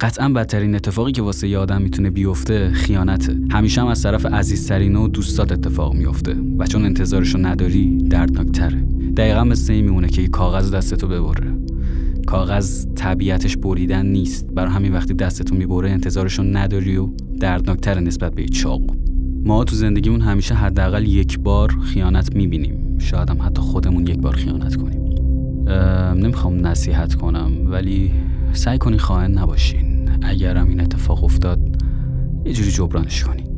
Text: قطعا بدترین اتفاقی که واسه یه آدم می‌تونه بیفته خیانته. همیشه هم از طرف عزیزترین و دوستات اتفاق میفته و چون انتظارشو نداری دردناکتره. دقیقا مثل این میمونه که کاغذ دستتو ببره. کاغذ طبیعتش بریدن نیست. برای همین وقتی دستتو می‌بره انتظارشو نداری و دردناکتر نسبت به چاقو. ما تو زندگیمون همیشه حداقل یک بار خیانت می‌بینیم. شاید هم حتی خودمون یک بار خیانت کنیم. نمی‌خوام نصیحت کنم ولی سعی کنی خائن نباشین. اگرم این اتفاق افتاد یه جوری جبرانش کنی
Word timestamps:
قطعا 0.00 0.28
بدترین 0.28 0.74
اتفاقی 0.74 1.12
که 1.12 1.22
واسه 1.22 1.48
یه 1.48 1.58
آدم 1.58 1.82
می‌تونه 1.82 2.10
بیفته 2.10 2.70
خیانته. 2.70 3.40
همیشه 3.50 3.80
هم 3.80 3.86
از 3.86 4.02
طرف 4.02 4.26
عزیزترین 4.26 4.96
و 4.96 5.08
دوستات 5.08 5.52
اتفاق 5.52 5.94
میفته 5.94 6.36
و 6.58 6.66
چون 6.66 6.84
انتظارشو 6.84 7.38
نداری 7.38 7.96
دردناکتره. 7.96 8.80
دقیقا 9.16 9.44
مثل 9.44 9.72
این 9.72 9.84
میمونه 9.84 10.08
که 10.08 10.28
کاغذ 10.28 10.74
دستتو 10.74 11.08
ببره. 11.08 11.52
کاغذ 12.26 12.86
طبیعتش 12.94 13.56
بریدن 13.56 14.06
نیست. 14.06 14.46
برای 14.54 14.72
همین 14.72 14.92
وقتی 14.92 15.14
دستتو 15.14 15.54
می‌بره 15.54 15.90
انتظارشو 15.90 16.42
نداری 16.42 16.96
و 16.96 17.08
دردناکتر 17.40 18.00
نسبت 18.00 18.34
به 18.34 18.44
چاقو. 18.44 18.94
ما 19.44 19.64
تو 19.64 19.76
زندگیمون 19.76 20.20
همیشه 20.20 20.54
حداقل 20.54 21.06
یک 21.06 21.38
بار 21.38 21.78
خیانت 21.82 22.36
می‌بینیم. 22.36 22.98
شاید 22.98 23.30
هم 23.30 23.42
حتی 23.42 23.60
خودمون 23.62 24.06
یک 24.06 24.18
بار 24.18 24.34
خیانت 24.34 24.76
کنیم. 24.76 25.02
نمی‌خوام 26.18 26.66
نصیحت 26.66 27.14
کنم 27.14 27.52
ولی 27.64 28.12
سعی 28.56 28.78
کنی 28.78 28.98
خائن 28.98 29.30
نباشین. 29.30 30.10
اگرم 30.22 30.68
این 30.68 30.80
اتفاق 30.80 31.24
افتاد 31.24 31.58
یه 32.44 32.52
جوری 32.52 32.70
جبرانش 32.70 33.24
کنی 33.24 33.55